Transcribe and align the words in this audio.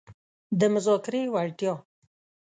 -د 0.57 0.61
مذاکرې 0.73 1.21
وړتیا 1.33 1.73